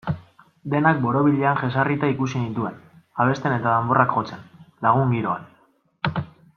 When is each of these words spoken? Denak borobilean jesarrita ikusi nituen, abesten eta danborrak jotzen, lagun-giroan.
Denak 0.73 1.01
borobilean 1.03 1.59
jesarrita 1.59 2.09
ikusi 2.13 2.41
nituen, 2.45 2.81
abesten 3.25 3.55
eta 3.59 3.67
danborrak 3.77 4.17
jotzen, 4.19 4.45
lagun-giroan. 4.89 5.49